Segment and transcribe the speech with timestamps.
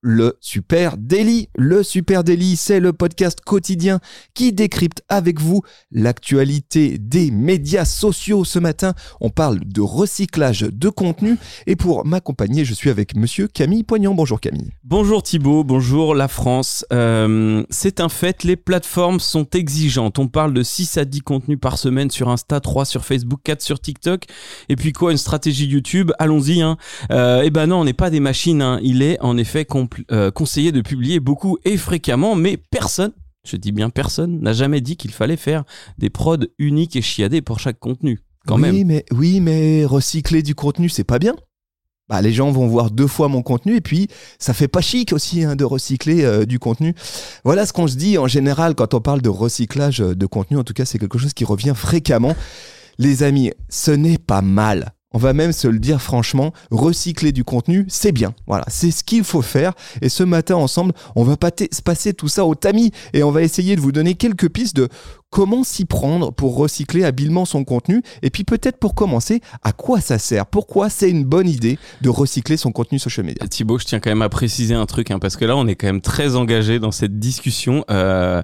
[0.00, 1.48] le Super Daily.
[1.56, 4.00] Le Super Daily, c'est le podcast quotidien
[4.34, 8.44] qui décrypte avec vous l'actualité des médias sociaux.
[8.44, 11.36] Ce matin, on parle de recyclage de contenu
[11.66, 14.14] et pour m'accompagner, je suis avec monsieur Camille Poignant.
[14.14, 14.70] Bonjour Camille.
[14.84, 16.84] Bonjour Thibaut, bonjour la France.
[16.92, 20.18] Euh, c'est un fait, les plateformes sont exigeantes.
[20.18, 23.62] On parle de 6 à 10 contenus par semaine sur Insta, 3 sur Facebook, 4
[23.62, 24.24] sur TikTok.
[24.68, 26.12] Et puis quoi, une stratégie YouTube?
[26.18, 26.62] Allons-y.
[26.62, 26.76] Hein.
[27.10, 28.62] Euh, eh ben non, on n'est pas des machines.
[28.62, 28.78] Hein.
[28.82, 29.64] Il est en effet
[30.10, 33.12] euh, conseillé de publier beaucoup et fréquemment, mais personne,
[33.44, 35.64] je dis bien personne, n'a jamais dit qu'il fallait faire
[35.98, 38.20] des prods uniques et chiadés pour chaque contenu.
[38.46, 38.86] Quand oui, même.
[38.86, 41.34] Mais, oui, mais recycler du contenu, c'est pas bien.
[42.08, 45.12] Bah, les gens vont voir deux fois mon contenu et puis ça fait pas chic
[45.12, 46.94] aussi hein, de recycler euh, du contenu.
[47.44, 50.56] Voilà ce qu'on se dit en général quand on parle de recyclage de contenu.
[50.56, 52.34] En tout cas, c'est quelque chose qui revient fréquemment.
[52.96, 57.44] Les amis, ce n'est pas mal on va même se le dire franchement, recycler du
[57.44, 58.34] contenu, c'est bien.
[58.46, 59.72] Voilà, c'est ce qu'il faut faire.
[60.02, 63.76] Et ce matin, ensemble, on va passer tout ça au tamis et on va essayer
[63.76, 64.88] de vous donner quelques pistes de
[65.30, 68.02] comment s'y prendre pour recycler habilement son contenu.
[68.22, 70.46] Et puis peut-être pour commencer, à quoi ça sert?
[70.46, 73.46] Pourquoi c'est une bonne idée de recycler son contenu social media?
[73.48, 75.74] Thibaut, je tiens quand même à préciser un truc, hein, parce que là, on est
[75.74, 77.84] quand même très engagé dans cette discussion.
[77.90, 78.42] Euh,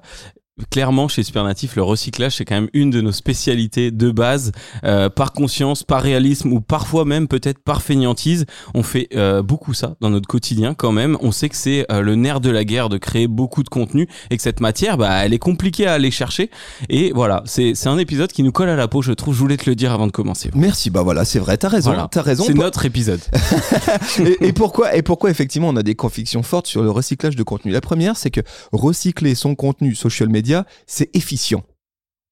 [0.70, 4.52] clairement chez Supernatif le recyclage c'est quand même une de nos spécialités de base.
[4.84, 9.74] Euh, par conscience par réalisme ou parfois même peut-être par feignantise on fait euh, beaucoup
[9.74, 11.16] ça dans notre quotidien quand même.
[11.20, 14.08] On sait que c'est euh, le nerf de la guerre de créer beaucoup de contenu
[14.30, 16.50] et que cette matière bah elle est compliquée à aller chercher.
[16.88, 19.34] Et voilà c'est c'est un épisode qui nous colle à la peau je trouve.
[19.34, 20.50] Je voulais te le dire avant de commencer.
[20.54, 20.90] Merci.
[20.90, 21.56] Bah voilà c'est vrai.
[21.56, 21.90] T'as raison.
[21.90, 22.08] Voilà.
[22.10, 22.44] t'as raison.
[22.46, 23.20] C'est notre épisode.
[24.20, 27.42] Et, et pourquoi et pourquoi effectivement on a des convictions fortes sur le recyclage de
[27.42, 27.72] contenu?
[27.72, 28.40] La première c'est que
[28.72, 30.43] recycler son contenu social media
[30.86, 31.62] c'est efficient.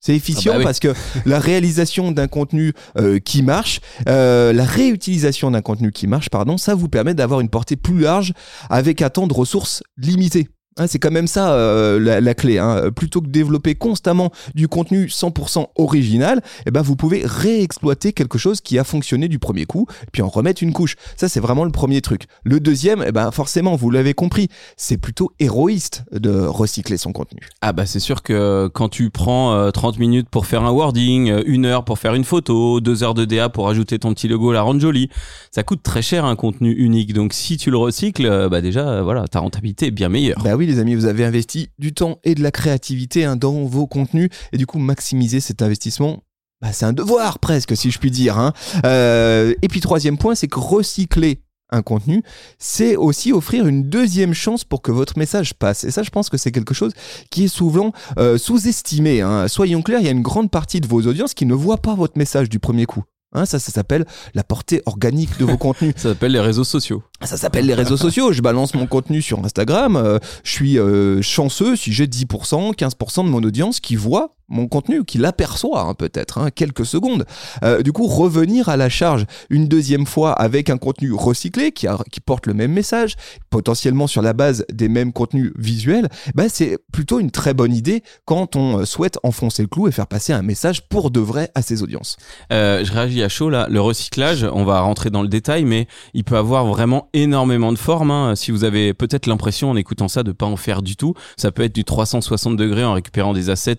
[0.05, 0.65] C'est efficient Ah bah oui.
[0.65, 0.93] parce que
[1.27, 6.59] la réalisation d'un contenu euh, qui marche, euh, la réutilisation d'un contenu qui marche, pardon,
[6.59, 8.33] ça vous permet d'avoir une portée plus large
[8.69, 10.49] avec un temps de ressources limité.
[10.79, 12.59] Hein, c'est quand même ça euh, la, la clé.
[12.59, 12.91] Hein.
[12.95, 18.39] Plutôt que de développer constamment du contenu 100% original, eh ben vous pouvez réexploiter quelque
[18.39, 20.97] chose qui a fonctionné du premier coup, et puis en remettre une couche.
[21.17, 22.25] Ça c'est vraiment le premier truc.
[22.45, 27.41] Le deuxième, eh ben forcément, vous l'avez compris, c'est plutôt héroïste de recycler son contenu.
[27.61, 31.31] Ah bah c'est sûr que quand tu prends euh, 30 minutes pour faire un wording,
[31.31, 34.29] euh, une heure pour faire une photo, deux heures de DA pour ajouter ton petit
[34.29, 35.09] logo, la rendre jolie,
[35.51, 37.13] ça coûte très cher un contenu unique.
[37.13, 40.43] Donc si tu le recycles, euh, bah déjà euh, voilà, ta rentabilité est bien meilleure.
[40.43, 43.65] Bah oui les amis, vous avez investi du temps et de la créativité hein, dans
[43.65, 46.23] vos contenus et du coup maximiser cet investissement.
[46.61, 48.39] Bah, c'est un devoir presque si je puis dire.
[48.39, 48.53] hein.
[48.87, 51.43] Euh, et puis troisième point, c'est que recycler
[51.75, 52.23] un contenu,
[52.59, 55.85] c'est aussi offrir une deuxième chance pour que votre message passe.
[55.85, 56.93] Et ça, je pense que c'est quelque chose
[57.31, 59.23] qui est souvent euh, sous-estimé.
[59.23, 59.49] hein.
[59.49, 61.95] Soyons clairs, il y a une grande partie de vos audiences qui ne voient pas
[61.95, 63.03] votre message du premier coup.
[63.33, 64.05] Hein, ça, ça s'appelle
[64.35, 65.95] la portée organique de vos contenus.
[65.97, 67.03] Ça s'appelle les réseaux sociaux.
[67.23, 68.33] Ça s'appelle les réseaux sociaux.
[68.33, 69.97] Je balance mon contenu sur Instagram.
[69.97, 74.69] euh, je suis euh, chanceux si j'ai 10%, 15% de mon audience qui voit mon
[74.69, 77.25] contenu, qui l'aperçoit hein, peut-être, hein, quelques secondes.
[77.65, 81.87] Euh, du coup, revenir à la charge une deuxième fois avec un contenu recyclé qui,
[82.25, 83.17] porte le même message,
[83.51, 88.03] potentiellement sur la base des mêmes contenus visuels, bah, c'est plutôt une très bonne idée
[88.25, 91.51] quand on euh, souhaite enfoncer le clou et faire passer un message pour de vrai
[91.55, 92.17] à ses audiences.
[92.53, 93.67] Euh, je réagis à chaud là.
[93.71, 97.79] Le recyclage, on va rentrer dans le détail, mais il peut avoir vraiment énormément de
[97.79, 98.11] formes.
[98.11, 98.37] hein.
[98.37, 101.51] Si vous avez peut-être l'impression en écoutant ça de pas en faire du tout, ça
[101.51, 103.77] peut être du 360 degrés en récupérant des assets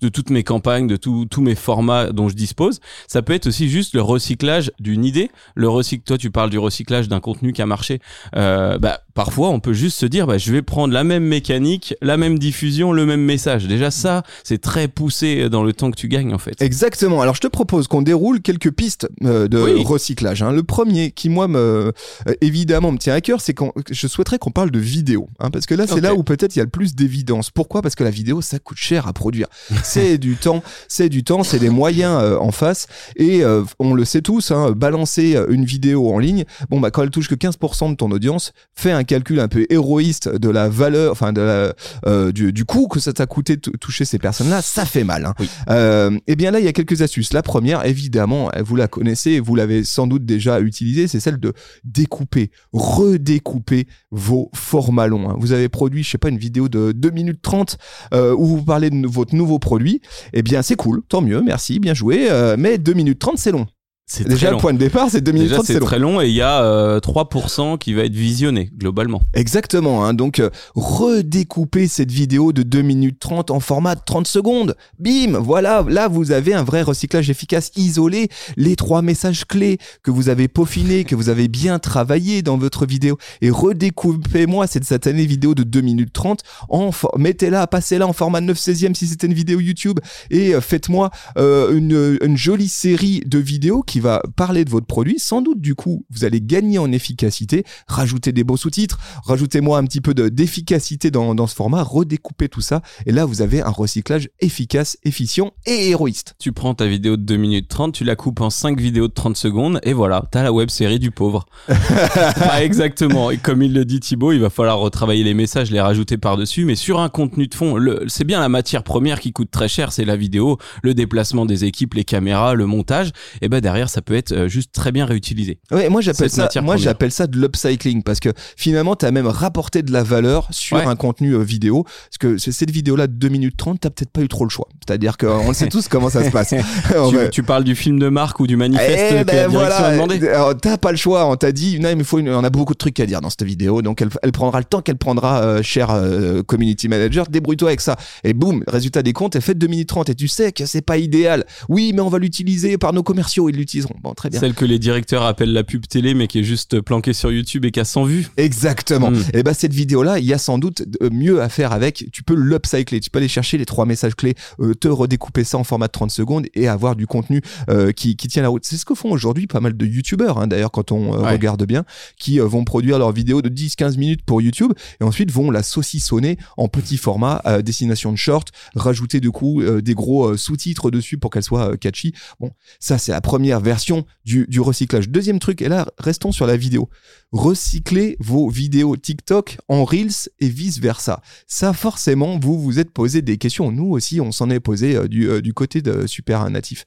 [0.00, 2.80] de toutes mes campagnes, de tout- tous mes formats dont je dispose.
[3.06, 5.30] Ça peut être aussi juste le recyclage d'une idée.
[5.54, 8.00] Le recycle, toi tu parles du recyclage d'un contenu qui a marché.
[8.34, 11.94] Euh, bah, parfois on peut juste se dire, bah, je vais prendre la même mécanique,
[12.00, 13.66] la même diffusion, le même message.
[13.66, 16.62] Déjà ça, c'est très poussé dans le temps que tu gagnes en fait.
[16.62, 17.20] Exactement.
[17.20, 19.84] Alors je te propose qu'on déroule quelques pistes euh, de Oui.
[19.84, 20.42] recyclage.
[20.42, 20.50] hein.
[20.50, 24.38] Le premier qui moi me euh, évidemment me tient à cœur, c'est qu'on je souhaiterais
[24.38, 26.64] qu'on parle de vidéo, hein, parce que là c'est là où peut-être il y a
[26.64, 27.50] le plus d'évidence.
[27.50, 27.82] Pourquoi?
[27.82, 29.48] Parce que la vidéo ça coûte cher à produire.
[29.82, 32.86] C'est du temps, c'est du temps, c'est des moyens euh, en face
[33.16, 34.50] et euh, on le sait tous.
[34.50, 37.96] Hein, balancer euh, une vidéo en ligne, bon bah quand elle touche que 15% de
[37.96, 41.74] ton audience, fais un calcul un peu héroïste de la valeur, enfin de la,
[42.06, 45.24] euh, du, du coût que ça t'a coûté de toucher ces personnes-là, ça fait mal.
[45.26, 45.34] Hein.
[45.40, 45.48] Oui.
[45.70, 47.32] Euh, eh bien là, il y a quelques astuces.
[47.32, 51.52] La première, évidemment, vous la connaissez, vous l'avez sans doute déjà utilisée, c'est celle de
[51.84, 55.30] découper, redécouper vos formats longs.
[55.30, 55.36] hein.
[55.38, 57.78] Vous avez produit, je sais pas, une vidéo de 2 minutes 30
[58.14, 59.85] euh, où vous parlez de votre nouveau produit.
[60.32, 62.30] Eh bien, c'est cool, tant mieux, merci, bien joué.
[62.30, 63.66] euh, mais 2 minutes 30, c'est long.
[64.08, 65.86] C'est Déjà, le point de départ, c'est 2 minutes Déjà, 30, c'est long.
[65.86, 69.20] très long et il y a euh, 3% qui va être visionné globalement.
[69.34, 70.04] Exactement.
[70.06, 70.14] Hein.
[70.14, 74.76] Donc, euh, redécouper cette vidéo de 2 minutes 30 en format de 30 secondes.
[75.00, 77.72] Bim Voilà, là, vous avez un vrai recyclage efficace.
[77.74, 82.58] Isoler les trois messages clés que vous avez peaufinés, que vous avez bien travaillé dans
[82.58, 83.18] votre vidéo.
[83.40, 86.42] Et redécoupez-moi cette satanée vidéo de 2 minutes 30.
[86.68, 89.98] En Mettez-la, passez-la en format 9 16e si c'était une vidéo YouTube.
[90.30, 94.86] Et euh, faites-moi euh, une, une jolie série de vidéos qui va parler de votre
[94.86, 95.18] produit.
[95.18, 97.64] Sans doute, du coup, vous allez gagner en efficacité.
[97.88, 98.98] Rajoutez des beaux sous-titres.
[99.24, 101.82] Rajoutez-moi un petit peu de- d'efficacité dans, dans ce format.
[101.82, 102.82] Redécoupez tout ça.
[103.06, 106.34] Et là, vous avez un recyclage efficace, efficient et héroïste.
[106.38, 109.12] Tu prends ta vidéo de 2 minutes 30, tu la coupes en 5 vidéos de
[109.12, 111.46] 30 secondes et voilà, t'as la web série du pauvre.
[111.66, 113.30] Pas exactement.
[113.30, 116.64] Et comme il le dit Thibaut, il va falloir retravailler les messages, les rajouter par-dessus,
[116.64, 117.76] mais sur un contenu de fond,
[118.08, 121.64] c'est bien la matière première qui coûte très cher, c'est la vidéo, le déplacement des
[121.64, 123.10] équipes, les caméras, le montage.
[123.42, 125.58] Et ben derrière, ça peut être euh, juste très bien réutilisé.
[125.70, 129.26] Ouais, moi j'appelle ça, moi j'appelle ça de l'upcycling parce que finalement tu as même
[129.26, 130.84] rapporté de la valeur sur Ouais.
[130.84, 131.84] un contenu euh, vidéo.
[131.84, 134.50] Parce que c'est- cette vidéo-là de 2 minutes 30, t'as peut-être pas eu trop le
[134.50, 134.68] choix.
[134.86, 136.54] C'est-à-dire qu'on le sait tous comment ça se passe.
[137.32, 139.68] Tu, parles du film de Marc ou du manifeste Eh que la ben direction a
[139.80, 140.56] voilà, demandé?
[140.60, 141.26] T'as pas le choix.
[141.30, 143.30] On t'a dit, non, mais faut une- on a beaucoup de trucs à dire dans
[143.30, 143.82] cette vidéo.
[143.82, 147.26] Donc, elle, elle prendra le temps qu'elle prendra, euh, cher euh, community manager.
[147.28, 147.96] Débrouille-toi avec ça.
[148.24, 150.08] Et boum, résultat des comptes, elle fait 2 minutes 30.
[150.10, 151.44] Et tu sais que c'est pas idéal.
[151.68, 153.48] Oui, mais on va l'utiliser par nos commerciaux.
[153.48, 153.94] Ils l'utiliseront.
[154.02, 154.40] Bon, très bien.
[154.40, 157.64] Celle que les directeurs appellent la pub télé, mais qui est juste planquée sur YouTube
[157.64, 158.28] et qui a 100 vues.
[158.36, 159.10] Exactement.
[159.10, 159.22] Mm.
[159.34, 162.08] Et ben cette vidéo-là, il y a sans doute euh, mieux à faire avec.
[162.12, 165.58] Tu peux l'upcycler, tu peux aller chercher les trois messages clés, euh, te redécouper ça
[165.58, 168.64] en format de 30 secondes et avoir du contenu euh, qui, qui tient la route.
[168.64, 171.32] C'est ce que font aujourd'hui pas mal de youtubeurs, hein, d'ailleurs quand on euh, Ouais.
[171.32, 171.84] regarde bien,
[172.18, 176.36] qui vont produire leurs vidéos de 10-15 minutes pour YouTube et ensuite vont la saucissonner
[176.56, 181.30] en petit format à destination de short, rajouter du coup des gros sous-titres dessus pour
[181.30, 182.12] qu'elle soit catchy.
[182.38, 182.50] Bon,
[182.80, 185.08] ça c'est la première version du, du recyclage.
[185.10, 186.88] Deuxième truc, et là restons sur la vidéo
[187.32, 191.20] recycler vos vidéos TikTok en Reels et vice versa.
[191.46, 193.70] Ça, forcément, vous vous êtes posé des questions.
[193.72, 196.84] Nous aussi, on s'en est posé euh, du, euh, du côté de Super Natif.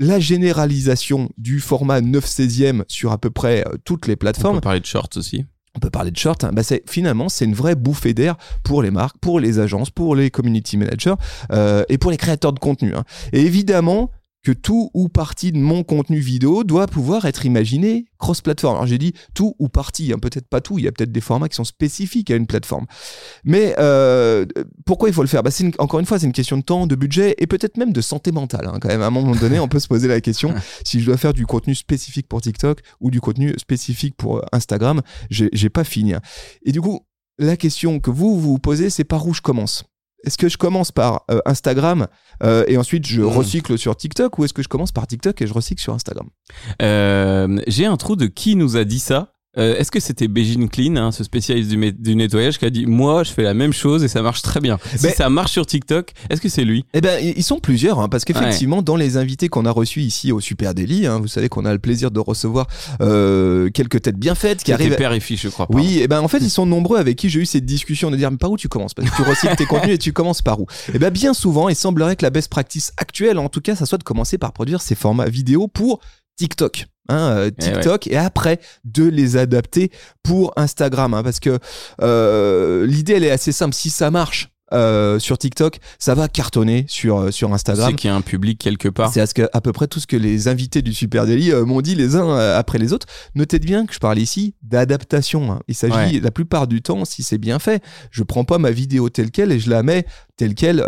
[0.00, 4.56] La généralisation du format 9 16e sur à peu près euh, toutes les On plateformes,
[4.56, 5.44] peut parler de shorts aussi.
[5.76, 8.82] on peut parler de short, hein, bah c'est, finalement, c'est une vraie bouffée d'air pour
[8.82, 11.14] les marques, pour les agences, pour les community managers
[11.52, 12.92] euh, et pour les créateurs de contenu.
[12.94, 13.04] hein.
[13.32, 14.10] Et évidemment
[14.44, 18.74] que tout ou partie de mon contenu vidéo doit pouvoir être imaginé cross-platform.
[18.74, 21.20] Alors j'ai dit tout ou partie, hein, peut-être pas tout, il y a peut-être des
[21.22, 22.86] formats qui sont spécifiques à une plateforme.
[23.44, 24.44] Mais euh,
[24.86, 25.42] pourquoi il faut le faire?
[25.42, 27.92] Bah, une- Encore une fois, c'est une question de temps, de budget et peut-être même
[27.92, 28.66] de santé mentale.
[28.72, 30.54] hein, quand même, à un moment donné, on peut se poser la question
[30.84, 34.42] si je dois faire du contenu spécifique pour TikTok ou du contenu spécifique pour euh,
[34.52, 35.00] Instagram,
[35.30, 36.12] j'ai j'ai pas fini.
[36.14, 36.20] hein.
[36.66, 37.00] Et du coup,
[37.38, 39.84] la question que vous vous posez, c'est par où je commence?
[40.24, 42.06] Est-ce que je commence par euh, Instagram
[42.42, 43.26] euh, et ensuite je Mm.
[43.26, 46.28] recycle sur TikTok ou est-ce que je commence par TikTok et je recycle sur Instagram?
[46.82, 49.33] Euh, J'ai un trou de qui nous a dit ça?
[49.56, 53.22] Euh, Est-ce que c'était Beijing Clean, hein, ce spécialiste du, nettoyage, qui a dit Moi,
[53.24, 54.78] je fais la même chose et ça marche très bien.
[54.96, 56.84] Si Mais- ça marche sur TikTok, est-ce que c'est lui?
[56.94, 60.32] Eh ben, ils sont plusieurs, hein, parce qu'effectivement, dans les invités qu'on a reçus ici
[60.32, 62.66] au Super Daily, hein, vous savez qu'on a le plaisir de recevoir
[63.00, 64.96] euh, quelques têtes bien faites qui arrivent.
[64.96, 65.66] père et fils, je crois.
[65.70, 68.16] Oui, et ben en fait ils sont nombreux avec qui j'ai eu cette discussion de
[68.16, 68.94] dire mais par où tu commences?
[68.94, 70.66] Parce que tu recycles tes contenus et tu commences par où?
[70.92, 73.86] Et ben bien souvent il semblerait que la best practice actuelle en tout cas ça
[73.86, 76.00] soit de commencer par produire ces formats vidéo pour
[76.36, 76.86] TikTok.
[77.08, 77.72] Hein, euh, Eh ouais.
[77.72, 79.90] TikTok et après de les adapter
[80.22, 81.58] pour Instagram hein, parce que
[82.00, 86.84] euh, l'idée elle est assez simple si ça marche euh, sur TikTok ça va cartonner
[86.88, 89.12] sur euh, sur Instagram C'est qu'il y a un public quelque part.
[89.12, 91.52] c'est à, ce que- à peu près tout ce que les invités du Super Daily
[91.52, 93.06] euh, m'ont dit les uns euh, après les autres.
[93.34, 95.52] Notez bien que je parle ici d'adaptation.
[95.52, 95.60] hein.
[95.68, 96.20] Il s'agit Ouais.
[96.20, 99.52] la plupart du temps, si c'est bien fait, je prends pas ma vidéo telle quelle
[99.52, 100.82] et je la mets telle quelle,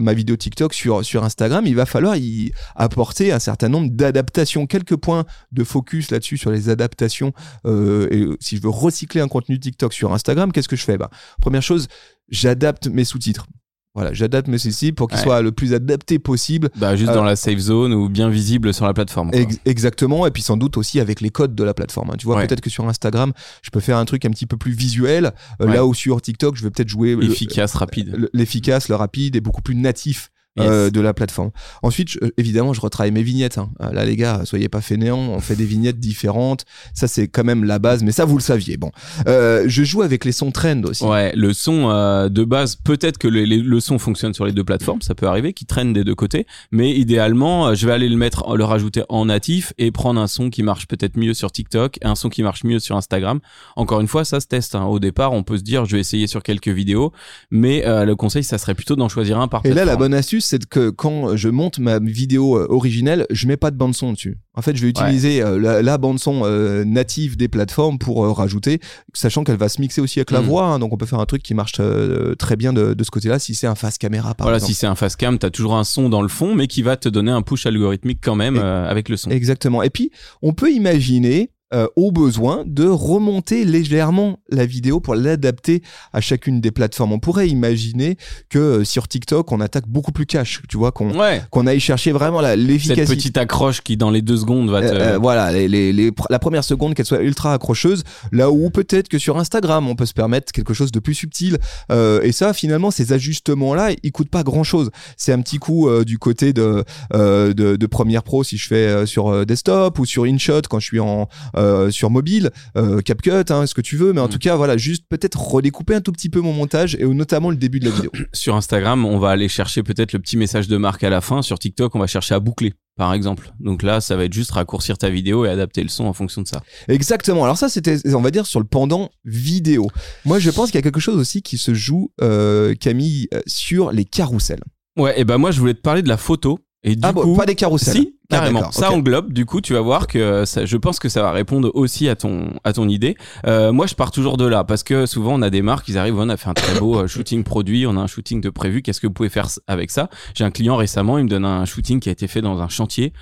[0.00, 1.64] ma vidéo TikTok sur, sur Instagram.
[1.66, 4.66] Il va falloir y apporter un certain nombre d'adaptations.
[4.66, 7.32] Quelques points de focus là-dessus sur les adaptations.
[7.64, 10.98] et si je veux recycler un contenu TikTok sur Instagram, qu'est-ce que je fais?
[10.98, 11.86] Bah, Première chose,
[12.28, 13.46] j'adapte mes sous-titres.
[13.94, 15.24] Voilà, j'adapte mes sous-titres pour qu'ils Ouais.
[15.24, 18.72] soient le plus adaptés possible Bah, juste Euh, dans la safe zone ou bien visible
[18.72, 19.30] sur la plateforme.
[19.32, 19.40] quoi.
[19.40, 22.10] Ex- exactement, et puis sans doute aussi avec les codes de la plateforme.
[22.10, 22.16] hein.
[22.16, 22.46] Tu vois, Ouais.
[22.46, 23.32] peut-être que sur Instagram,
[23.62, 25.74] je peux faire un truc un petit peu plus visuel, euh, Ouais.
[25.74, 28.14] là où sur TikTok, je vais peut-être jouer le- Efficace, rapide.
[28.16, 30.30] le- l'efficace, le rapide et beaucoup plus natif.
[30.60, 31.50] Euh, de la plateforme.
[31.82, 33.58] Ensuite, je- euh, évidemment, je retravaille mes vignettes.
[33.58, 33.70] hein.
[33.80, 36.64] Euh, Là, les gars, soyez pas fainéants, on fait des vignettes différentes.
[36.94, 38.76] Ça, c'est quand même la base, mais ça, vous le saviez.
[38.76, 38.90] Bon,
[39.26, 41.04] Euh, je joue avec les sons trend aussi.
[41.04, 44.52] Ouais, le son euh, de base, peut-être que le, les- le son fonctionne sur les
[44.52, 47.92] deux plateformes, ça peut arriver, qui traîne des deux côtés, mais idéalement, euh, je vais
[47.92, 51.34] aller le mettre, le rajouter en natif et prendre un son qui marche peut-être mieux
[51.34, 53.40] sur TikTok, un son qui marche mieux sur Instagram.
[53.76, 54.74] Encore une fois, ça se teste.
[54.74, 54.84] hein.
[54.84, 57.12] Au départ, on peut se dire, je vais essayer sur quelques vidéos,
[57.50, 60.14] mais euh, le conseil, ça serait plutôt d'en choisir un par Et là, la bonne
[60.14, 63.94] astuce, c'est que quand je monte ma vidéo euh, originelle, je mets pas de bande
[63.94, 64.38] son dessus.
[64.54, 68.24] En fait, je vais utiliser euh, la, la bande son euh, native des plateformes pour
[68.24, 68.80] euh, rajouter,
[69.14, 70.44] sachant qu'elle va se mixer aussi avec la Mm.
[70.44, 70.64] voix.
[70.64, 73.10] hein, donc, on peut faire un truc qui marche euh, très bien de, de ce
[73.10, 74.72] côté-là si c'est un face caméra, par voilà, exemple.
[74.72, 76.96] si c'est un face cam, t'as toujours un son dans le fond, mais qui va
[76.96, 79.30] te donner un push algorithmique quand même Et- avec le son.
[79.30, 79.82] Exactement.
[79.82, 80.10] Et puis,
[80.42, 85.82] on peut imaginer, euh, au besoin, de remonter légèrement la vidéo pour l'adapter
[86.12, 87.12] à chacune des plateformes.
[87.12, 88.16] On pourrait imaginer
[88.48, 91.42] que euh, sur TikTok, on attaque beaucoup plus cash, tu vois, qu'on Ouais.
[91.50, 93.16] qu'on aille chercher vraiment la- Cette l'efficacité.
[93.16, 94.86] petite accroche qui dans les deux secondes va te.
[94.86, 98.70] Euh, euh, voilà, les, les- les- la première seconde qu'elle soit ultra accrocheuse, là où
[98.70, 101.58] peut-être que sur Instagram on peut se permettre quelque chose de plus subtil.
[101.92, 104.90] Euh, et ça, finalement, ces ajustements-là, ils coûtent pas grand-chose.
[105.16, 106.84] C'est un petit coup euh, du côté de,
[107.14, 110.80] euh, de de Premiere Pro si je fais euh, sur desktop ou sur InShot quand
[110.80, 114.12] je suis en euh, sur mobile, euh, CapCut, hein, ce que tu veux.
[114.12, 114.30] Mais en Mm.
[114.30, 117.56] tout cas, voilà, juste peut-être redécouper un tout petit peu mon montage et notamment le
[117.56, 118.10] début de la vidéo.
[118.32, 121.42] Sur Instagram, on va aller chercher peut-être le petit message de marque à la fin.
[121.42, 123.52] Sur TikTok, on va chercher à boucler, par exemple.
[123.60, 126.42] Donc là, ça va être juste raccourcir ta vidéo et adapter le son en fonction
[126.42, 126.62] de ça.
[126.88, 127.44] Exactement.
[127.44, 129.88] Alors ça, c'était, on va dire, sur le pendant vidéo.
[130.24, 133.90] Moi, je pense qu'il y a quelque chose aussi qui se joue, euh, Camille, sur
[133.92, 134.62] les carousels.
[134.96, 136.58] Ouais, et ben moi, je voulais te parler de la photo.
[136.84, 137.94] Et du ah bon, coup, pas des carousels.
[137.94, 138.60] Si, carrément.
[138.60, 139.32] d'accord, ça englobe.
[139.32, 142.16] Du coup, tu vas voir que ça, je pense que ça va répondre aussi à
[142.16, 143.16] ton à ton idée.
[143.46, 145.98] Euh, moi, je pars toujours de là parce que souvent on a des marques, ils
[145.98, 148.50] arrivent, on a fait un très beau euh, shooting produit, on a un shooting de
[148.50, 148.82] prévu.
[148.82, 150.08] Qu'est-ce que vous pouvez faire avec ça?
[150.34, 152.68] J'ai un client récemment, il me donne un shooting qui a été fait dans un
[152.68, 153.12] chantier.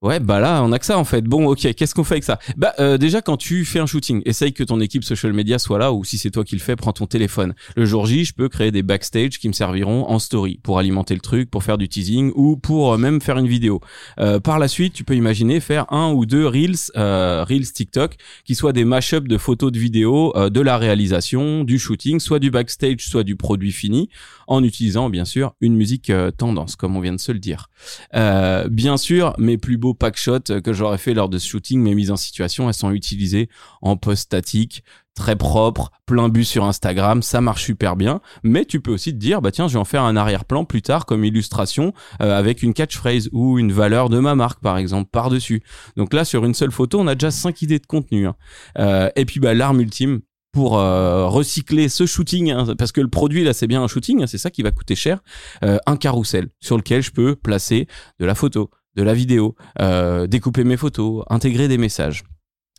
[0.00, 1.22] Ouais, bah là, on a que ça en fait.
[1.24, 2.38] Bon, ok, qu'est-ce qu'on fait avec ça?
[2.56, 5.80] Bah euh, déjà, quand tu fais un shooting, essaye que ton équipe social media soit
[5.80, 7.52] là, ou si c'est toi qui le fais, prends ton téléphone.
[7.74, 11.14] Le jour J, je peux créer des backstage qui me serviront en story pour alimenter
[11.14, 13.80] le truc, pour faire du teasing ou pour euh, même faire une vidéo.
[14.20, 18.18] Euh, par la suite, tu peux imaginer faire un ou deux reels, euh, reels TikTok,
[18.44, 22.38] qui soient des mashups de photos, de vidéos, euh, de la réalisation, du shooting, soit
[22.38, 24.10] du backstage, soit du produit fini,
[24.46, 27.68] en utilisant bien sûr une musique euh, tendance, comme on vient de se le dire.
[28.12, 31.94] Bien sûr, mes plus beaux pack shots euh, que j'aurais fait lors de shooting, mes
[31.94, 33.48] mises en situation, elles sont utilisées
[33.82, 38.20] en post statique, très propre, plein but sur Instagram, ça marche super bien.
[38.44, 40.82] Mais tu peux aussi te dire, bah tiens, je vais en faire un arrière-plan plus
[40.82, 41.92] tard comme illustration
[42.22, 45.62] euh, avec une catchphrase ou une valeur de ma marque, par exemple, par-dessus.
[45.96, 48.26] Donc là, sur une seule photo, on a déjà cinq idées de contenu.
[48.26, 48.36] hein.
[48.78, 50.20] Euh, et puis, bah, l'arme ultime
[50.52, 54.22] pour euh, recycler ce shooting, hein, parce que le produit là c'est bien un shooting,
[54.22, 55.20] hein, c'est ça qui va coûter cher,
[55.62, 57.86] euh, un carrousel sur lequel je peux placer
[58.18, 62.24] de la photo, de la vidéo, euh, découper mes photos, intégrer des messages.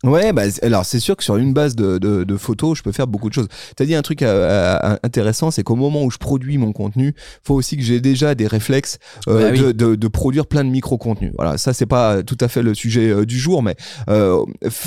[0.02, 2.90] Ouais, bah, alors c'est sûr que sur une base de, de, de photos, je peux
[2.92, 3.48] faire beaucoup de choses.
[3.76, 7.14] T'as dit un truc euh, euh, intéressant, c'est qu'au moment où je produis mon contenu,
[7.44, 9.58] faut aussi que j'ai déjà des réflexes euh, Bah oui.
[9.60, 11.32] de, de, de produire plein de micro-contenus.
[11.36, 13.76] Voilà, ça c'est pas tout à fait le sujet euh, du jour, mais
[14.08, 14.42] euh,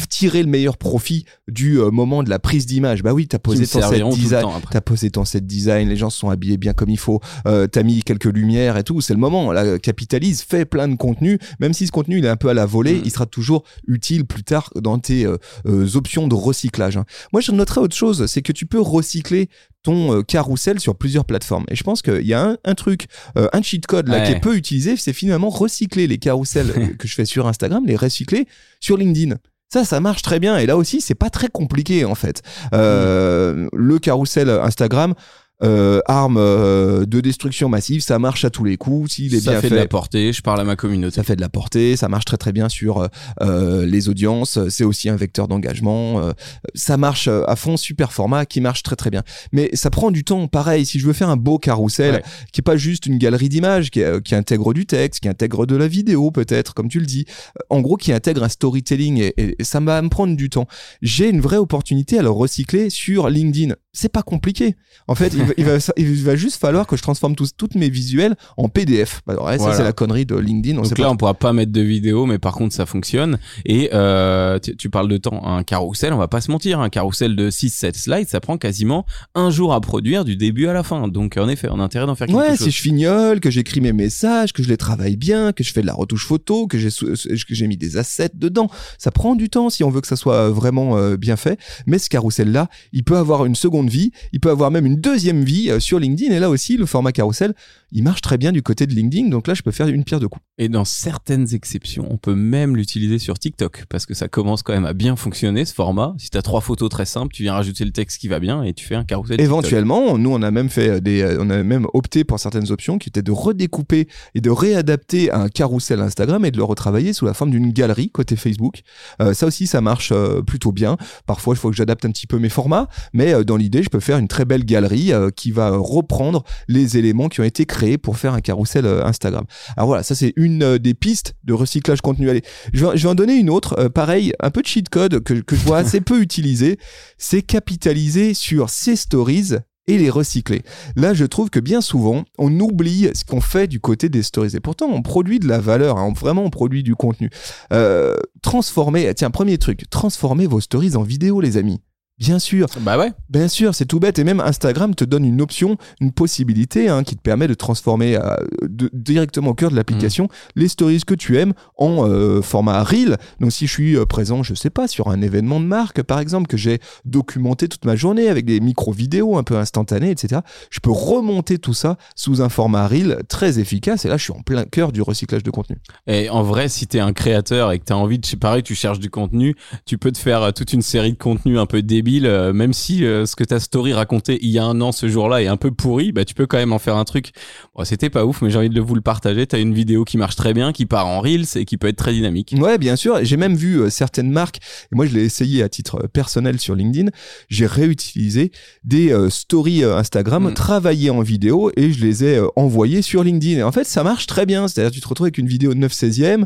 [0.10, 3.04] tirer le meilleur profit du moment de la prise d'image.
[3.04, 4.48] Bah oui, t'as posé ton set design.
[4.72, 7.68] T'as posé ton set design, les gens se sont habillés bien comme il faut, euh,
[7.68, 9.52] t'as mis quelques lumières et tout, c'est le moment.
[9.52, 12.56] Là, capitalise, fais plein de contenu, même si ce contenu il est un peu à
[12.56, 13.02] la volée, Mm.
[13.06, 16.98] il sera toujours utile plus tard dans tes euh, euh, options de recyclage.
[16.98, 17.06] hein.
[17.32, 19.50] Moi, je noterais autre chose, c'est que tu peux recycler
[19.84, 21.66] ton euh, carrousel sur plusieurs plateformes.
[21.70, 23.06] Et je pense qu'il y a un, un truc,
[23.38, 24.26] euh, un cheat code là Ouais.
[24.26, 27.96] qui est peu utilisé, c'est finalement recycler les carousels que je fais sur Instagram, les
[27.96, 28.48] recycler
[28.80, 29.36] sur LinkedIn.
[29.72, 30.58] Ça, ça marche très bien.
[30.58, 32.44] Et là aussi, c'est pas très compliqué en fait.
[32.74, 35.16] Euh, Le carrousel Instagram,
[35.64, 39.12] euh, arme euh, de destruction massive, ça marche à tous les coups.
[39.14, 41.16] S'il est ça bien fait fait, de la portée, je parle à ma communauté.
[41.16, 43.08] ça fait de la portée, ça marche très très bien sur euh,
[43.42, 46.32] euh, les audiences, c'est aussi un vecteur d'engagement, euh,
[46.76, 49.24] ça marche euh, à fond, super format qui marche très très bien.
[49.52, 52.24] Mais ça prend du temps, pareil, si je veux faire un beau carrousel Ouais.
[52.52, 55.76] qui est pas juste une galerie d'images, qui, qui intègre du texte, qui intègre de
[55.76, 57.26] la vidéo peut-être, comme tu le dis,
[57.70, 60.68] en gros qui intègre un storytelling et- et ça va me prendre du temps.
[61.02, 63.76] J'ai une vraie opportunité à le recycler sur LinkedIn.
[63.96, 64.76] C'est pas compliqué.
[65.08, 67.76] En fait, il va, il va, il va juste falloir que je transforme tous, toutes
[67.76, 69.22] mes visuels en PDF.
[69.28, 69.78] Alors, ouais, ça Voilà.
[69.78, 70.80] c'est la connerie de LinkedIn.
[70.80, 72.88] On sait Donc pas là, on pourra pas mettre de vidéo, mais par contre, ça
[72.88, 73.38] fonctionne.
[73.66, 75.46] Et euh, tu, tu parles de temps.
[75.46, 79.06] Un carrousel, on va pas se mentir, un carrousel de 6-7 slides, ça prend quasiment
[79.36, 81.08] un jour à produire du début à la fin.
[81.08, 82.64] Donc en effet, on a intérêt d'en faire quelque Ouais, chose.
[82.66, 85.82] si je fignole, que j'écris mes messages, que je les travaille bien, que je fais
[85.82, 89.36] de la retouche photo, que j'ai sou- que j'ai mis des assets dedans, ça prend
[89.36, 91.60] du temps si on veut que ça soit vraiment euh, bien fait.
[91.86, 94.98] Mais ce carrousel là, il peut avoir une seconde vie, il peut avoir même une
[94.98, 96.34] deuxième vie euh, sur LinkedIn.
[96.34, 97.54] Et là aussi, le format carrousel,
[97.92, 99.30] il marche très bien du côté de LinkedIn.
[99.30, 100.44] Donc là, je peux faire une pierre de coups.
[100.58, 104.74] Et dans certaines exceptions, on peut même l'utiliser sur TikTok parce que ça commence quand
[104.74, 106.14] même à bien fonctionner ce format.
[106.18, 108.64] Si tu as trois photos très simples, tu viens rajouter le texte qui va bien
[108.64, 109.38] et tu fais un carrousel.
[109.38, 109.46] TikTok.
[109.46, 112.98] Éventuellement, nous on a même fait des, euh, on a même opté pour certaines options
[112.98, 117.26] qui étaient de redécouper et de réadapter un carrousel Instagram et de le retravailler sous
[117.26, 118.82] la forme d'une galerie côté Facebook.
[119.22, 120.98] Euh, ça aussi, ça marche euh, plutôt bien.
[121.26, 123.90] Parfois, il faut que j'adapte un petit peu mes formats, mais euh, dans l'idée, je
[123.90, 127.66] peux faire une très belle galerie euh, qui va reprendre les éléments qui ont été
[127.66, 129.46] créés pour faire un carrousel euh, Instagram.
[129.78, 132.30] Alors voilà, ça c'est une euh, des pistes de recyclage contenu.
[132.30, 135.66] Allez, je vais, en donner une autre, pareil, un peu de cheat code que, je
[135.66, 136.78] vois assez peu utilisé,
[137.18, 139.54] c'est capitaliser sur ces stories
[139.88, 140.62] et les recycler.
[140.96, 144.56] Là, je trouve que bien souvent, on oublie ce qu'on fait du côté des stories.
[144.56, 147.30] Et pourtant, on produit de la valeur, hein, vraiment, on produit du contenu.
[147.72, 151.82] Euh, transformer, tiens, premier truc, transformer vos stories en vidéo, les amis.
[152.20, 153.12] Bien sûr, Bah ouais.
[153.30, 154.20] Bien sûr, c'est tout bête.
[154.20, 158.16] Et même Instagram te donne une option, une possibilité hein, qui te permet de transformer
[158.16, 162.84] euh, de- directement au cœur de l'application les stories que tu aimes en euh, format
[162.84, 163.18] reel.
[163.40, 166.20] Donc si je suis euh, présent, je sais pas, sur un événement de marque par
[166.20, 170.80] exemple, que j'ai documenté toute ma journée avec des micro-vidéos un peu instantanées, etc., je
[170.80, 174.06] peux remonter tout ça sous un format reel très efficace.
[174.06, 175.78] Et là, je suis en plein cœur du recyclage de contenu.
[176.06, 179.00] Et en vrai, si t'es un créateur et que t'as envie de, pareil, tu cherches
[179.00, 179.56] du contenu,
[179.86, 183.06] tu peux te faire toute une série de contenus un peu débiles, euh, même si
[183.06, 185.58] euh, ce que ta story racontait il y a un an ce jour-là est un
[185.58, 187.32] peu pourri, bah tu peux quand même en faire un truc.
[187.76, 189.48] Bon, c'était pas ouf, mais j'ai envie de vous le partager.
[189.48, 191.98] T'as une vidéo qui marche très bien, qui part en reels et qui peut être
[191.98, 192.54] très dynamique.
[192.58, 193.20] Ouais, bien sûr.
[193.24, 194.58] J'ai même vu euh, certaines marques,
[194.92, 197.10] et moi je l'ai essayé à titre personnel sur LinkedIn,
[197.50, 198.52] j'ai réutilisé
[198.84, 200.54] des stories Instagram Mm.
[200.54, 203.60] travaillées en vidéo et je les ai envoyées sur LinkedIn.
[203.60, 204.68] Et en fait, ça marche très bien.
[204.68, 206.46] C'est-à-dire, tu te retrouves avec une vidéo de 9 16e.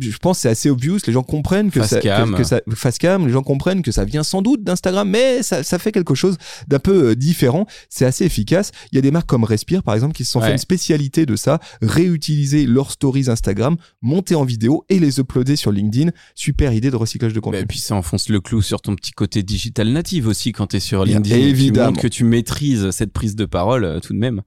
[0.00, 0.98] Je pense que c'est assez obvious.
[1.06, 2.32] Les gens comprennent que ça, Facecam.
[2.32, 5.42] que, que ça, face cam, les gens comprennent que ça vient sans doute d'Instagram, mais
[5.42, 6.36] ça, ça fait quelque chose
[6.68, 7.66] d'un peu euh, différent.
[7.88, 8.70] C'est assez efficace.
[8.92, 11.26] Il y a des marques comme Respire, par exemple, qui se sont fait une spécialité
[11.26, 16.10] de ça, réutiliser leurs stories Instagram, monter en vidéo et les uploader sur LinkedIn.
[16.34, 17.60] Super idée de recyclage de Bah, contenu.
[17.60, 20.80] et puis ça enfonce le clou sur ton petit côté digital native aussi quand t'es
[20.80, 21.36] sur Bien LinkedIn.
[21.36, 21.86] que Tu évidemment.
[21.88, 24.42] montres que tu maîtrises cette prise de parole euh, tout de même.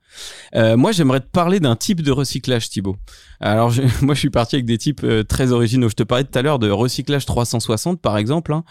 [0.56, 2.96] Euh, moi, j'aimerais te parler d'un type de recyclage, Thibaut.
[3.40, 5.90] Alors, je- moi, je suis parti avec des types euh, très originaux.
[5.90, 8.54] Je te parlais tout à l'heure de recyclage 360, par exemple.
[8.54, 8.64] hein.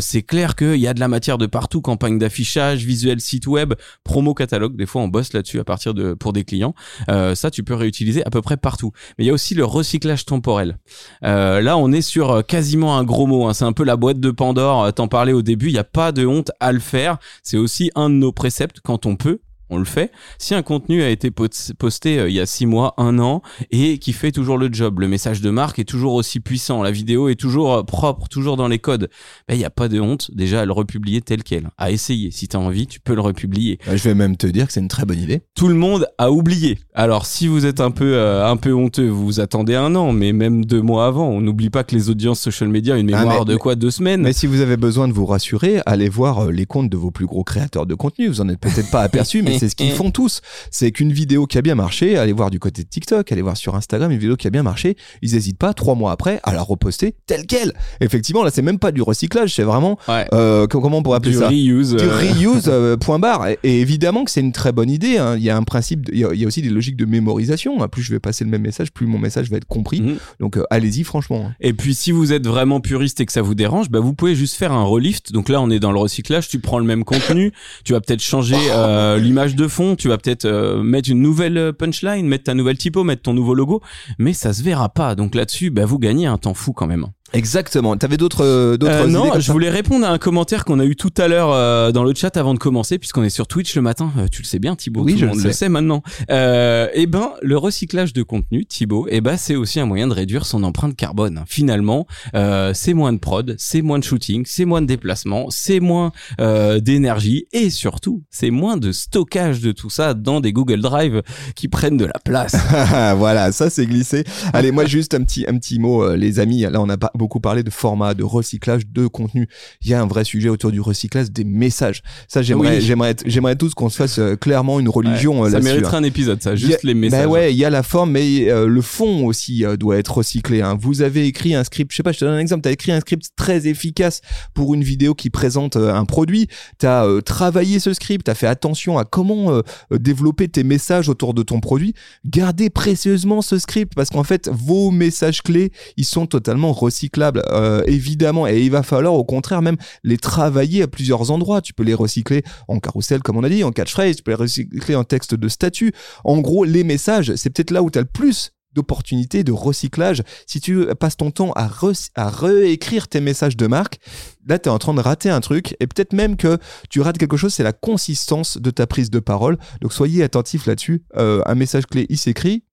[0.00, 3.74] C'est clair qu'il y a de la matière de partout, campagne d'affichage, visuel site web,
[4.04, 4.76] promo catalogue.
[4.76, 6.74] Des fois, on bosse là-dessus à partir de pour des clients.
[7.08, 8.92] Euh, ça, tu peux réutiliser à peu près partout.
[9.18, 10.78] Mais il y a aussi le recyclage temporel.
[11.24, 13.46] Euh, là, on est sur euh, quasiment un gros mot.
[13.46, 13.54] hein.
[13.54, 14.92] C'est un peu la boîte de Pandore.
[14.94, 15.68] T'en parlais au début.
[15.68, 17.18] Il n'y a pas de honte à le faire.
[17.42, 19.40] C'est aussi un de nos préceptes quand on peut.
[19.72, 20.12] On le fait.
[20.38, 23.40] Si un contenu a été post- posté euh, il y a six mois, un an,
[23.70, 26.90] et qui fait toujours le job, le message de marque est toujours aussi puissant, la
[26.90, 29.08] vidéo est toujours euh, propre, toujours dans les codes,
[29.48, 31.70] ben, il n'y a pas de honte déjà à le republier tel quel.
[31.78, 32.30] À essayer.
[32.30, 34.72] Si tu as envie, tu peux le republier Euh, Je vais même te dire que
[34.74, 35.40] c'est une très bonne idée.
[35.54, 36.78] tout le monde a oublié.
[36.94, 40.12] Alors si vous êtes un peu euh, un peu honteux, vous vous attendez un an,
[40.12, 41.28] mais même deux mois avant.
[41.28, 43.74] On n'oublie pas que les audiences social media ont une Ah, mémoire mais- de quoi
[43.74, 44.22] deux semaines.
[44.22, 47.26] Mais si vous avez besoin de vous rassurer, allez voir les comptes de vos plus
[47.26, 48.28] gros créateurs de contenu.
[48.28, 50.40] Vous en êtes peut-être pas aperçu, mais c'est ce qu'ils font tous.
[50.70, 53.56] C'est qu'une vidéo qui a bien marché, allez voir du côté de TikTok, allez voir
[53.56, 54.96] sur Instagram une vidéo qui a bien marché.
[55.22, 57.72] Ils n'hésitent pas trois mois après à la reposter telle quelle.
[58.00, 60.26] Effectivement, là, c'est même pas du recyclage, c'est vraiment Ouais.
[60.32, 61.94] euh, co- comment on pourrait appeler du ça reuse.
[61.94, 65.18] du euh, reuse euh, point barre et, et évidemment que c'est une très bonne idée
[65.18, 65.36] hein.
[65.36, 66.96] il y a un principe de- il y, a- il y a aussi des logiques
[66.96, 67.88] de mémorisation hein.
[67.88, 70.16] plus je vais passer le même message plus mon message va être compris Mhm.
[70.40, 73.54] donc euh, allez-y franchement Et puis si vous êtes vraiment puriste et que ça vous
[73.54, 75.32] dérange, bah vous pouvez juste faire un relift.
[75.32, 77.52] Donc là on est dans le recyclage, tu prends le même contenu,
[77.84, 79.18] tu vas peut-être changer euh,
[79.56, 83.04] de fond, tu vas peut-être euh, mettre une nouvelle euh, punchline, mettre ta nouvelle typo,
[83.04, 83.82] mettre ton nouveau logo,
[84.18, 85.14] mais ça se verra pas.
[85.14, 87.06] Donc là-dessus, bah vous gagnez un temps fou quand même.
[87.32, 90.84] Exactement t'avais d'autres euh, d'autres Euh, non, je voulais répondre à un commentaire qu'on a
[90.84, 93.74] eu tout à l'heure euh, dans le chat avant de commencer, puisqu'on est sur Twitch
[93.74, 94.12] le matin.
[94.18, 95.02] Euh, tu le sais bien, Thibaut.
[95.02, 95.58] Oui, tout je le le monde le sais.
[95.58, 96.02] sait maintenant.
[96.30, 100.12] Euh, eh ben, le recyclage de contenu, Thibaut, eh ben, c'est aussi un moyen de
[100.12, 101.42] réduire son empreinte carbone.
[101.46, 105.80] Finalement, euh, c'est moins de prod, c'est moins de shooting, c'est moins de déplacement, c'est
[105.80, 110.80] moins euh, d'énergie et surtout, c'est moins de stockage de tout ça dans des Google
[110.80, 111.22] Drive
[111.54, 112.56] qui prennent de la place.
[113.16, 114.24] voilà, ça c'est glissé.
[114.52, 116.60] Allez, moi juste un petit un petit mot, euh, les amis.
[116.62, 119.46] Là, on a pas beaucoup parlé de format, de recyclage de contenu.
[119.80, 122.02] Il y a un vrai sujet autour du recyclage des messages.
[122.26, 122.80] Ça, j'aimerais, Oui.
[122.82, 125.68] j'aimerais, j'aimerais tous qu'on se fasse euh, clairement une religion euh, ça là-dessus.
[125.68, 125.72] hein.
[125.74, 127.26] mériterait un épisode, ça, juste a- les messages.
[127.26, 130.16] Bah ouais, il y a la forme, mais euh, le fond aussi euh, doit être
[130.18, 130.62] recyclé.
[130.62, 130.76] Hein.
[130.80, 132.62] Vous avez écrit un script, je sais pas, je te donne un exemple.
[132.62, 134.20] T'as écrit un script très efficace
[134.52, 136.48] pour une vidéo qui présente un produit.
[136.78, 141.42] T'as euh, travaillé ce script, t'as fait attention à comment développer tes messages autour de
[141.42, 141.94] ton produit.
[142.26, 146.72] Gardez précieusement ce script parce qu'en fait, vos messages clés, ils sont totalement
[147.12, 148.46] recyclables, euh, évidemment.
[148.46, 151.60] Et il va falloir au contraire même les travailler à plusieurs endroits.
[151.60, 154.36] Tu peux les recycler en carrousel, comme on a dit, en catchphrase, tu peux les
[154.36, 155.92] recycler en texte de statut.
[156.24, 160.22] En gros, les messages, c'est peut-être là où tu as le plus d'opportunités de recyclage.
[160.46, 161.68] Si tu passes ton temps à,
[162.14, 163.98] à réécrire tes messages de marque,
[164.46, 166.56] là, tu es en train de rater un truc et peut-être même que
[166.88, 169.58] tu rates quelque chose, c'est la consistance de ta prise de parole.
[169.82, 171.04] Donc soyez attentifs là-dessus.
[171.16, 172.64] Euh, un message clé, il s'écrit.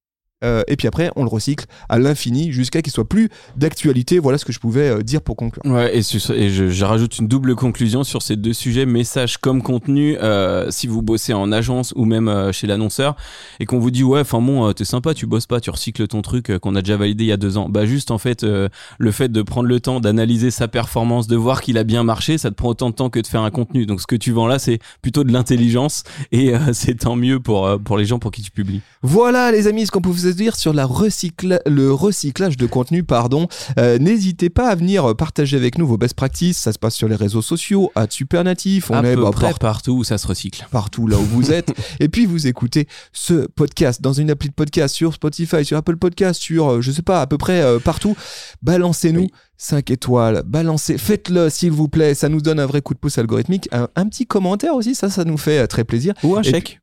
[0.43, 4.19] Euh, et puis après on le recycle à l'infini jusqu'à qu'il soit plus d'actualité.
[4.19, 5.63] Voilà ce que je pouvais euh, dire pour conclure.
[5.65, 10.17] Ouais, et, je, je rajoute une double conclusion sur ces deux sujets, message comme contenu.
[10.21, 13.15] euh, si vous bossez en agence ou même chez l'annonceur
[13.60, 16.21] et qu'on vous dit ouais, enfin bon, t'es sympa, tu bosses pas, tu recycles ton
[16.21, 17.67] truc qu'on a déjà validé il y a deux ans.
[17.69, 21.62] Bah juste en fait, le fait de prendre le temps d'analyser sa performance, de voir
[21.62, 23.86] qu'il a bien marché, ça te prend autant de temps que de faire un contenu.
[23.86, 27.80] Donc ce que tu vends là, c'est plutôt de l'intelligence et c'est tant mieux pour
[27.84, 28.82] pour les gens pour qui tu publies.
[29.02, 33.03] Voilà les amis ce qu'on pouvait se dire sur la recycla- le recyclage de contenu.
[33.03, 33.47] Pardon.
[33.77, 36.57] Euh, N'hésitez pas à venir partager avec nous vos best practices.
[36.57, 38.91] Ça se passe sur les réseaux sociaux, à Super Natif.
[38.91, 40.67] On à est peu bah, près par- partout où ça se recycle.
[40.71, 41.71] partout là où vous êtes.
[41.99, 45.97] Et puis vous écoutez ce podcast dans une appli de podcast sur Spotify, sur Apple
[45.97, 48.15] Podcast, sur euh, je sais pas à peu près euh, partout.
[48.61, 49.31] Balancez-nous Oui.
[49.61, 53.17] 5 étoiles, balancez, faites-le s'il vous plaît, ça nous donne un vrai coup de pouce
[53.17, 53.67] algorithmique.
[53.73, 56.13] Un, un petit commentaire aussi, ça, ça nous fait très plaisir.
[56.23, 56.79] Ou un chèque.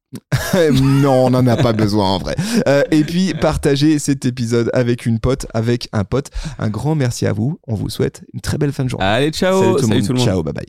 [0.73, 2.35] non, on n'en a pas besoin en vrai.
[2.67, 6.31] Euh, et puis partagez cet épisode avec une pote, avec un pote.
[6.59, 7.59] Un grand merci à vous.
[7.67, 9.07] On vous souhaite une très belle fin de journée.
[9.07, 9.79] Allez, ciao.
[9.79, 10.27] Salut tout le monde.
[10.27, 10.67] Ciao, bye bye.